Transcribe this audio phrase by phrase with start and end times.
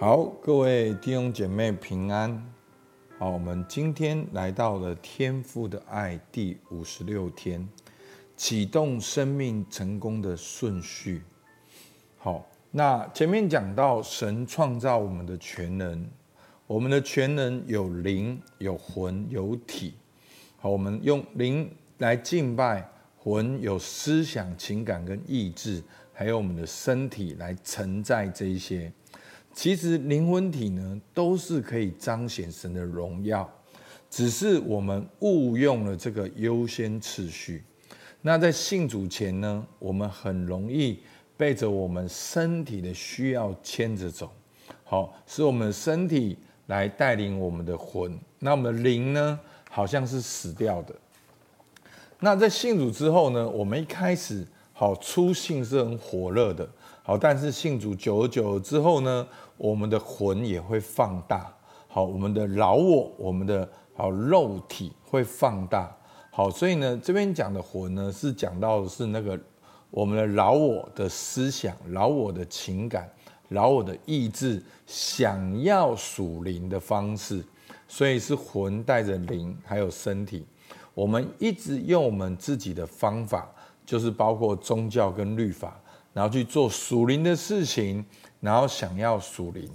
[0.00, 2.42] 好，各位弟兄姐妹平安。
[3.18, 7.68] 好，我们今天来到了天父的爱第五十六天，
[8.34, 11.20] 启动生命成功的顺序。
[12.16, 16.08] 好，那前面讲到神创造我们的全能，
[16.66, 19.92] 我们的全能有灵、有魂、有体。
[20.56, 22.88] 好，我们用灵来敬拜，
[23.18, 25.82] 魂有思想、情感跟意志，
[26.14, 28.90] 还有我们的身体来承载这一些。
[29.62, 33.46] 其实灵魂体呢，都是可以彰显神的荣耀，
[34.08, 37.62] 只是我们误用了这个优先次序。
[38.22, 40.98] 那在信主前呢，我们很容易
[41.36, 44.32] 背着我们身体的需要牵着走，
[44.82, 48.18] 好，是我们身体来带领我们的魂。
[48.38, 50.94] 那我们灵呢，好像是死掉的。
[52.20, 54.42] 那在信主之后呢，我们一开始
[54.72, 56.66] 好初信是很火热的。
[57.02, 61.52] 好，但是信主久而久之后呢，我们的魂也会放大。
[61.88, 65.94] 好，我们的老我，我们的好肉体会放大。
[66.30, 69.38] 好，所以呢，这边讲的魂呢，是讲到的是那个
[69.90, 73.10] 我们的老我的思想、老我的情感、
[73.48, 77.44] 老我的意志，想要属灵的方式。
[77.88, 80.46] 所以是魂带着灵，还有身体。
[80.94, 83.50] 我们一直用我们自己的方法，
[83.84, 85.76] 就是包括宗教跟律法。
[86.12, 88.04] 然后去做属灵的事情，
[88.40, 89.70] 然后想要属灵。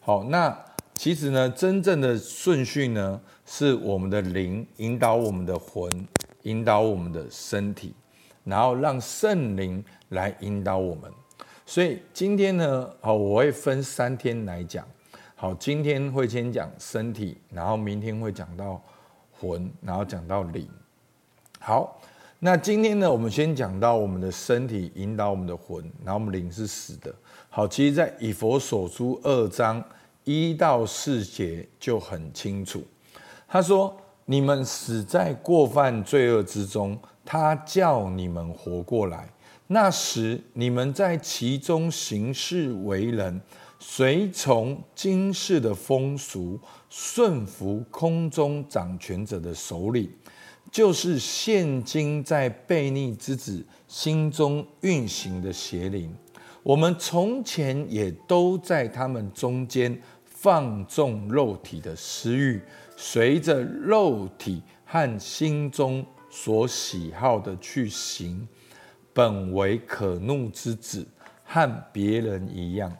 [0.00, 0.56] 好，那
[0.94, 6.06] 其实呢，真正的顺序呢，是我们的灵引导我们的魂，
[6.42, 7.94] 引导我们的身体，
[8.44, 11.10] 然后让圣灵来引导我们。
[11.64, 14.84] 所以今天呢，好，我会分三天来讲。
[15.36, 18.82] 好，今天会先讲身体，然后明天会讲到
[19.38, 20.68] 魂，然后讲到灵。
[21.60, 22.00] 好。
[22.40, 27.12] 那今天呢，我们先讲到我们的身体引导我们的魂，然后我们灵是死的。
[27.48, 29.82] 好，其实，在以佛所书二章
[30.22, 32.80] 一到四节就很清楚。
[33.48, 33.92] 他说
[34.24, 39.28] ：“你们死在过犯罪恶之中，他叫你们活过来。
[39.66, 43.40] 那时你们在其中行事为人，
[43.80, 46.56] 随从今世的风俗，
[46.88, 50.08] 顺服空中掌权者的首领。”
[50.70, 56.14] 就是现今在悖逆之子心中运行的邪灵，
[56.62, 62.60] 我们从前也都在他们中间放纵肉体的私欲，
[62.96, 68.46] 随着肉体和心中所喜好的去行，
[69.14, 71.06] 本为可怒之子，
[71.44, 72.94] 和别人一样。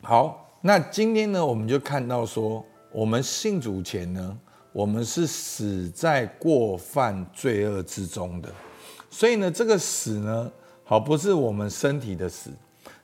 [0.00, 4.38] 好，那今天呢，我们就看到说，我们信主前呢。
[4.72, 8.48] 我们是死在过犯罪恶之中的，
[9.10, 10.50] 所以呢，这个死呢，
[10.82, 12.50] 好，不是我们身体的死，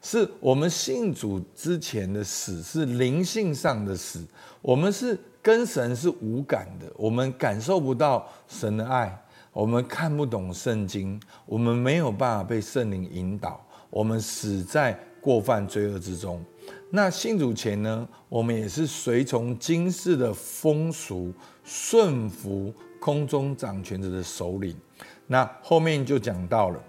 [0.01, 4.25] 是我们信主之前的死，是灵性上的死。
[4.63, 16.43] 我们是跟神是无感的，我们感受不到神的爱，我们看不懂圣经，我们没有办法被圣灵引导，我们死在过犯罪恶之中。
[16.91, 21.31] 那信主前呢，我们也是随从今世的风俗，
[21.63, 24.75] 顺服空中掌权者的首领。
[25.27, 26.83] 那后面就讲到了，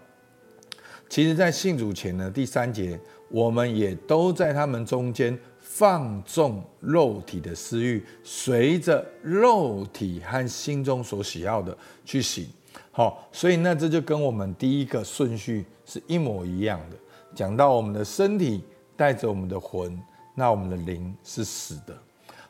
[1.09, 2.97] 其实，在信主前呢，第三节，
[3.29, 12.47] 我们也都在他们中间放纵肉体的私欲，随着肉体和心中所喜好的去行。
[12.89, 16.95] 好，所以那这就跟我们第一个顺序是一模一样的，
[17.35, 18.63] 讲到我们的身体。
[18.99, 19.97] 带着我们的魂，
[20.35, 21.97] 那我们的灵是死的。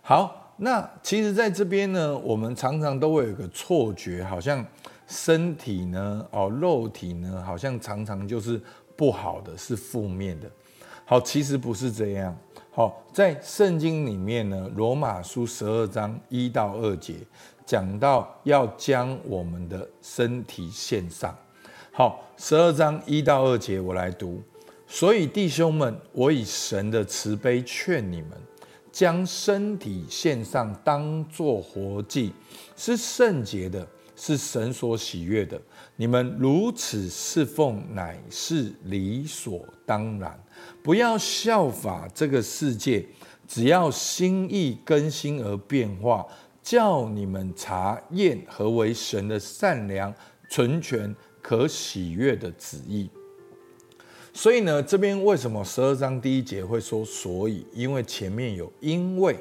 [0.02, 4.66] 好，那其实在这边呢，我们常常都会有个错觉，好像
[5.06, 8.60] 身体呢，哦，肉体呢，好像常常就是
[8.96, 10.50] 不好的，是负面的。
[11.06, 12.36] 好，其实不是这样。
[12.72, 17.18] 好，在圣经里面呢，罗马书十二章一到二节
[17.64, 21.38] 讲到要将我们的身体献上。
[21.92, 24.42] 好，十二章一到二节我来读。
[24.92, 28.32] 所以弟兄们，我以神的慈悲劝你们，
[28.92, 32.34] 将身体献上，当作活祭，
[32.76, 35.62] 是圣洁的，是神所喜悦的。
[35.96, 40.38] 你们如此侍奉，乃是理所当然。
[40.82, 43.06] 不要效法这个世界，
[43.48, 46.26] 只要心意更新而变化，
[46.64, 50.12] 叫你们查验何为神的善良、
[50.50, 53.08] 纯全、可喜悦的旨意。
[54.34, 57.66] 所以呢，这边为什么十二章第一节会说所以？
[57.74, 59.36] 因为前面有因为，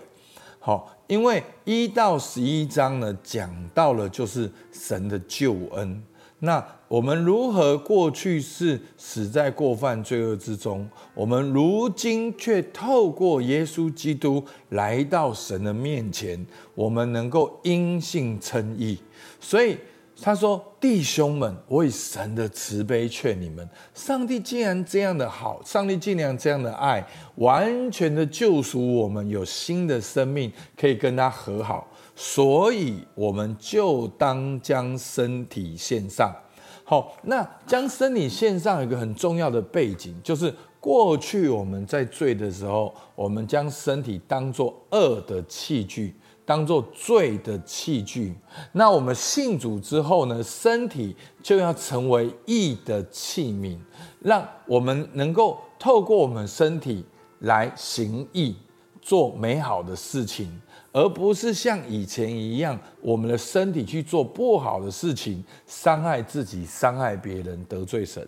[0.59, 6.03] 好，因为一到十一章呢讲到了就是神的救恩，
[6.41, 10.89] 那我们如何过去是死在过犯罪恶之中？
[11.15, 16.45] 我们如今却透过耶稣基督来到神的面前，
[16.75, 18.99] 我们能够因信称义。
[19.39, 19.77] 所以
[20.21, 27.07] 他说：“弟兄们，我以神的慈悲劝你们，上帝既然这样的好，上帝既然这样的爱，
[27.37, 31.87] 完全的救赎我们，有新的生命可以跟他和好。”
[32.17, 36.35] 所以我们就当将身体献上。
[36.83, 46.13] 好，那将身体献上有一个很重要的背景，就是过去我们在罪的时候，我们将身体当作恶的器具，
[46.49, 48.35] 当做罪的器具。
[48.73, 53.77] 那我们信主之后呢，身体就要成为义的器皿，
[54.21, 57.05] 让我们能够透过我们身体
[57.41, 58.57] 来行义，
[59.03, 60.59] 做美好的事情。
[60.91, 68.27] 而不是像以前一样，我们的身体去做不好的事情，伤害自己、伤害别人、得罪神，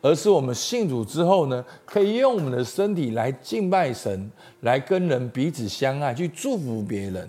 [0.00, 4.30] 而是我们信主之后呢，可以用我们的身体来敬拜神，
[4.62, 7.28] 来跟人彼此相爱，去祝福别人。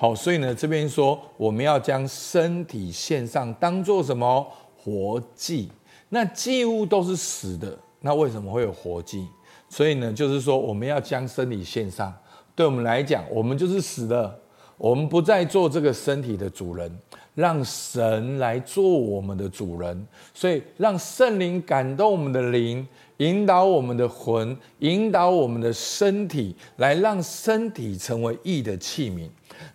[0.00, 4.46] 好，所以呢，这边说我们要将身体献上，当做什么
[4.76, 5.68] 活祭？
[6.10, 9.26] 那祭物都是死的，那为什么会有活祭？
[9.68, 12.14] 所以呢，就是说我们要将身体献上。
[12.54, 14.40] 对我们来讲，我们就是死的，
[14.76, 16.96] 我们不再做这个身体的主人，
[17.34, 20.06] 让神来做我们的主人。
[20.32, 22.86] 所以，让圣灵感动我们的灵，
[23.18, 29.28] 引导我们的魂，引导我们的身体，来让身体成为义的器皿。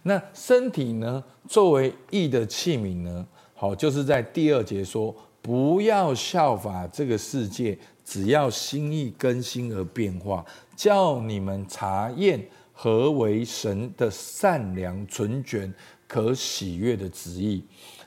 [0.04, 10.46] 那身体呢，作为义的器皿呢，好，就是在第二节说，不要效法这个世界，只要心意更新而变化，
[10.76, 12.46] 叫你们查验。
[12.76, 15.72] 何为神的善良、纯全、
[16.08, 17.64] 可喜悦的旨意？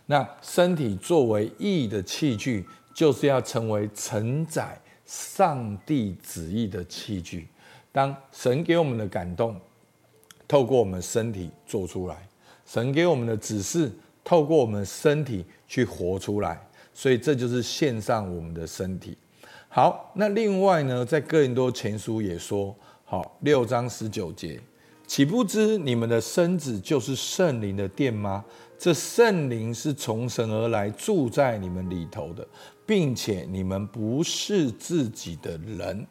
[0.07, 7.49] 那身体作为义的器具，就是要成为承载上帝旨意的器具。
[7.91, 9.59] 当神给我们的感动，
[10.47, 12.17] 透过我们身体做出来；
[12.67, 13.91] 神给我们的指示，
[14.23, 16.61] 透过我们身体去活出来。
[16.93, 19.17] 所以这就是献上我们的身体。
[19.69, 22.75] 好，那另外呢，在哥林多前书也说。
[23.05, 24.59] 好，六章十九节，
[25.07, 28.45] 岂不知你们的身子就是圣灵的殿吗？
[28.79, 32.47] 这圣灵是从神而来，住在你们里头的，
[32.87, 36.07] 并且你们不是自己的人。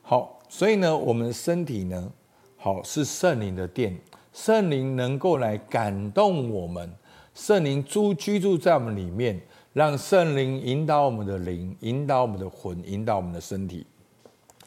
[0.00, 2.10] 好，所以呢，我们的身体呢，
[2.56, 4.00] 好是圣灵的殿，
[4.32, 6.90] 圣灵能够来感动我们，
[7.34, 9.38] 圣灵住居住在我们里面，
[9.72, 13.84] 让圣灵引导我们的灵，引导我们的魂，引导我们的身体。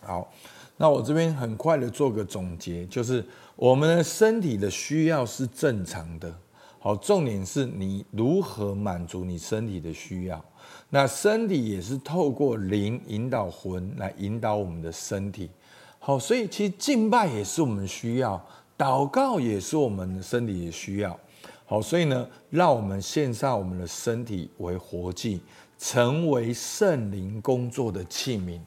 [0.02, 0.32] 好。
[0.76, 3.24] 那我这边很快的做个总结，就是
[3.56, 6.36] 我们的身体的需要是正常的，
[6.84, 10.44] 好，重点是你如何满足你身体的需要。
[10.90, 15.50] 那身体也是透过灵引导魂来引导我们的身体，
[15.98, 18.46] 好，所以其实敬拜也是我们需要，
[18.78, 21.18] 祷告也是我们的身体的需要，
[21.66, 25.40] 好，所以呢，让我们献上我们的身体为活祭，
[25.80, 28.60] 成为圣灵工作的器皿。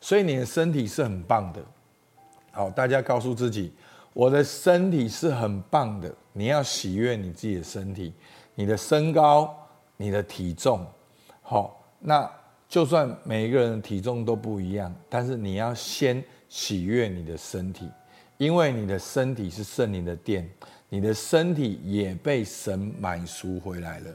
[0.00, 1.60] 所以你的身体是很棒的，
[2.52, 3.72] 好，大家告诉自己，
[4.12, 6.14] 我的身体是很棒的。
[6.36, 8.12] 你要喜悦你自己的身体，
[8.54, 9.56] 你的身高，
[9.96, 10.84] 你的体重，
[11.40, 12.30] 好，那
[12.68, 17.88] 就算每一个人的体重都不一样，但是你要先喜悦你的身体，
[18.36, 20.50] 因为你的身体是圣灵的殿，
[20.88, 24.10] 你的身体也被神买赎回来了。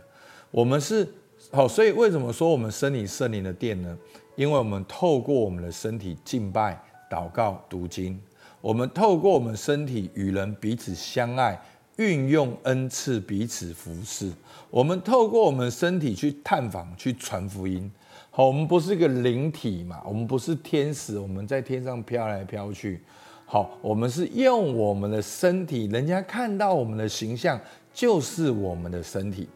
[0.51, 1.08] 我们是
[1.51, 3.98] 好，所以为什么说我们身体圣灵的殿呢？
[4.36, 8.20] 因为我们透过我们的身体敬拜、祷告、读经，
[8.62, 11.60] 我们透过我们身体与人彼此相爱，
[12.00, 14.32] 运用恩赐彼此服侍，
[14.70, 17.91] 我们透过我们身体去探访、去传福音。
[18.32, 23.01] 好，我们不是一个灵体嘛，我们不是天使，我们在天上飘来飘去。
[23.46, 27.60] 好，我们是用我们的身体，人家看到我们的形象
[27.94, 29.48] 就是我们的身体。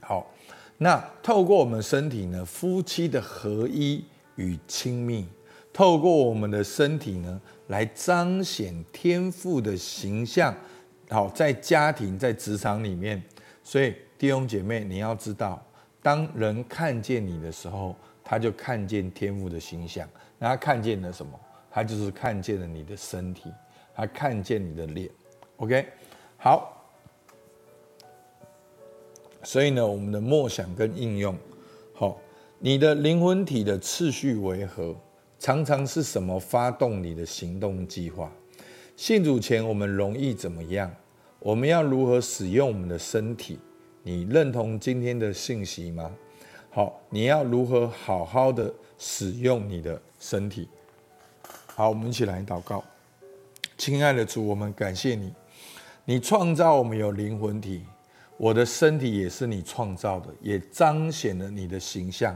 [0.00, 0.24] 好。
[0.78, 4.04] 那透过我们身体呢，夫妻的合一
[4.34, 5.26] 与亲密，
[5.72, 10.54] 透过我们的身体呢，来彰显天父的形象。
[11.08, 13.22] 好，在家庭、在职场里面，
[13.62, 15.64] 所以弟兄姐妹，你要知道，
[16.02, 17.94] 当人看见你的时候，
[18.24, 20.08] 他就看见天父的形象。
[20.38, 21.38] 那他看见了什么？
[21.70, 23.52] 他就是看见了你的身体，
[23.94, 25.08] 他看见你的脸。
[25.56, 25.86] OK，
[26.36, 26.72] 好。
[29.42, 31.36] 所以呢，我们的默想跟应用，
[31.94, 32.18] 好，
[32.58, 34.96] 你的灵魂体的次序为何？
[35.38, 38.32] 常常是什么发动你的行动计划？
[38.96, 40.90] 信主前我们容易怎么样？
[41.38, 43.58] 我们要如何使用我们的身体？
[44.02, 46.10] 你认同今天的信息吗？
[46.70, 50.66] 好，你要如何好好的使用你的身体？
[51.66, 52.82] 好，我们一起来祷告。
[53.76, 55.30] 亲爱的主，我们感谢你，
[56.06, 57.82] 你创造我们有灵魂体，
[58.38, 62.34] 我的身体也是你创造的，也彰显了你的形象。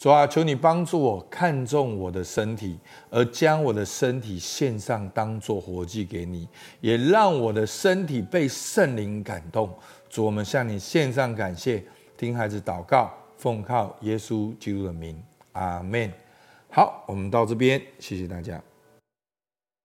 [0.00, 2.78] 主啊，求你帮助我看重我的身体，
[3.10, 6.48] 而将我的身体献上，当做活祭给你，
[6.80, 9.70] 也让我的身体被圣灵感动。
[10.08, 11.84] 主，我们向你献上感谢，
[12.16, 13.12] 听孩子祷告。
[13.36, 16.10] 奉靠耶稣基督的名，阿门。
[16.70, 18.58] 好，我们到这边，谢谢大家。